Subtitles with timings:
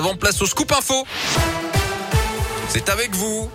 [0.00, 1.06] avant, place au scoop info.
[2.70, 3.50] C'est avec vous.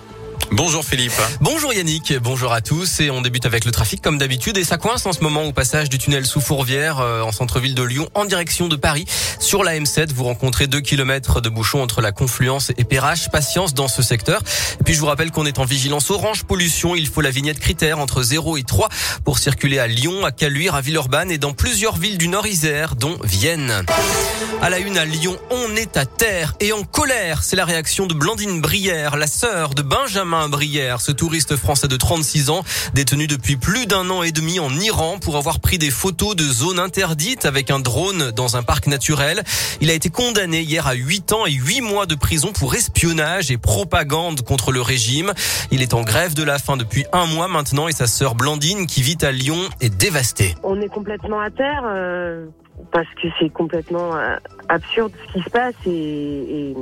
[0.51, 1.19] Bonjour Philippe.
[1.41, 4.77] Bonjour Yannick, bonjour à tous et on débute avec le trafic comme d'habitude et ça
[4.77, 8.07] coince en ce moment au passage du tunnel sous Fourvière euh, en centre-ville de Lyon
[8.13, 9.05] en direction de Paris.
[9.39, 13.29] Sur la M7, vous rencontrez 2 km de bouchons entre la Confluence et Perrache.
[13.29, 14.41] Patience dans ce secteur.
[14.85, 16.95] Puis je vous rappelle qu'on est en vigilance orange pollution.
[16.95, 18.89] Il faut la vignette critère entre 0 et 3
[19.23, 23.17] pour circuler à Lyon, à Caluire, à Villeurbanne et dans plusieurs villes du Nord-Isère dont
[23.23, 23.83] Vienne.
[24.61, 27.43] À la une à Lyon, on est à terre et en colère.
[27.43, 31.95] C'est la réaction de Blandine Brière, la sœur de Benjamin Brière, ce touriste français de
[31.97, 32.63] 36 ans,
[32.93, 36.43] détenu depuis plus d'un an et demi en Iran pour avoir pris des photos de
[36.43, 39.43] zones interdites avec un drone dans un parc naturel.
[39.81, 43.51] Il a été condamné hier à 8 ans et 8 mois de prison pour espionnage
[43.51, 45.33] et propagande contre le régime.
[45.71, 48.87] Il est en grève de la faim depuis un mois maintenant et sa sœur Blandine,
[48.87, 50.55] qui vit à Lyon, est dévastée.
[50.63, 51.83] On est complètement à terre.
[51.85, 52.45] Euh,
[52.91, 54.37] parce que c'est complètement euh,
[54.69, 56.73] absurde ce qui se passe et,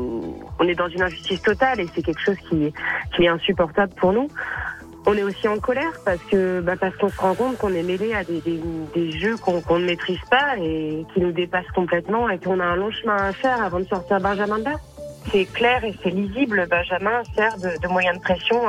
[0.60, 2.72] on est dans une injustice totale et c'est quelque chose qui,
[3.20, 4.28] est insupportable pour nous.
[5.06, 7.84] On est aussi en colère parce que bah parce qu'on se rend compte qu'on est
[7.84, 12.60] mêlé à des, jeux qu'on ne maîtrise pas et qui nous dépassent complètement et qu'on
[12.62, 14.70] a un long chemin à faire avant de sortir Benjamin de
[15.32, 16.66] C'est clair et c'est lisible.
[16.70, 18.62] Benjamin sert de, de moyen de pression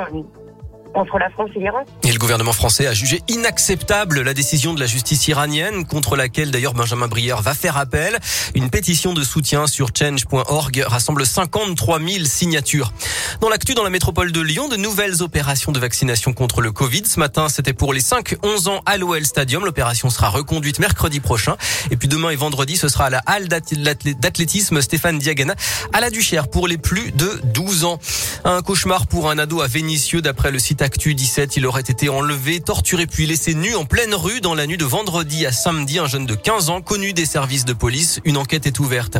[2.04, 6.50] Et le gouvernement français a jugé inacceptable la décision de la justice iranienne, contre laquelle
[6.50, 8.18] d'ailleurs Benjamin Brière va faire appel.
[8.54, 12.92] Une pétition de soutien sur change.org rassemble 53 000 signatures.
[13.40, 17.02] Dans l'actu dans la métropole de Lyon, de nouvelles opérations de vaccination contre le Covid.
[17.04, 19.64] Ce matin, c'était pour les 5-11 ans à l'OL Stadium.
[19.64, 21.56] L'opération sera reconduite mercredi prochain.
[21.90, 25.54] Et puis demain et vendredi, ce sera à la halle d'athlétisme Stéphane Diagana
[25.92, 27.98] à la Duchère pour les plus de 12 ans.
[28.44, 31.56] Un cauchemar pour un ado à Vénissieux d'après le site Actu 17.
[31.56, 34.84] Il aurait été enlevé, torturé puis laissé nu en pleine rue dans la nuit de
[34.84, 35.98] vendredi à samedi.
[35.98, 38.20] Un jeune de 15 ans connu des services de police.
[38.24, 39.18] Une enquête est ouverte.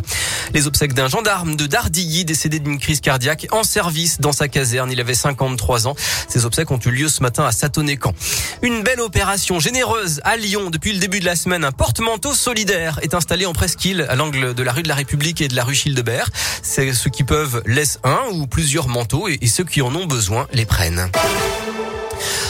[0.53, 3.65] Les obsèques d'un gendarme de Dardilly décédé d'une crise cardiaque en
[4.21, 4.91] dans sa caserne.
[4.91, 5.97] Il avait 53 ans.
[6.29, 8.15] Ces obsèques ont eu lieu ce matin à Satonnet-Camp.
[8.63, 10.70] Une belle opération généreuse à Lyon.
[10.70, 14.55] Depuis le début de la semaine, un porte-manteau solidaire est installé en presqu'île à l'angle
[14.55, 16.31] de la rue de la République et de la rue Childebert.
[16.63, 20.47] C'est ceux qui peuvent laissent un ou plusieurs manteaux et ceux qui en ont besoin
[20.53, 21.11] les prennent.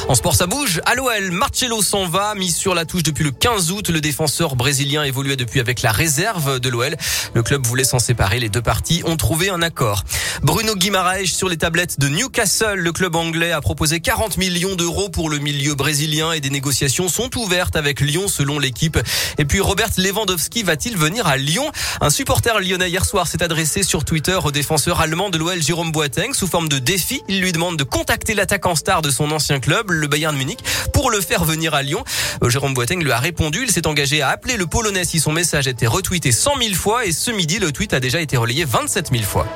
[0.06, 0.82] En sport, ça bouge.
[0.84, 3.88] À l'OL, Marcelo s'en va, mis sur la touche depuis le 15 août.
[3.88, 6.94] Le défenseur brésilien évoluait depuis avec la réserve de l'OL.
[7.32, 8.38] Le club voulait s'en séparer.
[8.38, 10.04] Les deux parties ont trouvé un accord.
[10.43, 12.75] Bruno Guimaraes sur les tablettes de Newcastle.
[12.75, 17.09] Le club anglais a proposé 40 millions d'euros pour le milieu brésilien et des négociations
[17.09, 18.98] sont ouvertes avec Lyon selon l'équipe.
[19.38, 21.70] Et puis Robert Lewandowski va-t-il venir à Lyon?
[22.03, 25.93] Un supporter lyonnais hier soir s'est adressé sur Twitter au défenseur allemand de l'OL Jérôme
[25.93, 27.22] Boateng sous forme de défi.
[27.26, 30.60] Il lui demande de contacter l'attaquant star de son ancien club le Bayern Munich,
[30.93, 32.05] pour le faire venir à Lyon.
[32.43, 33.65] Euh, Jérôme Boateng lui a répondu.
[33.65, 37.05] Il s'est engagé à appeler le Polonais si son message était retweeté 100 000 fois
[37.05, 39.47] et ce midi, le tweet a déjà été relayé 27 000 fois.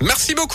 [0.00, 0.48] Merci beaucoup.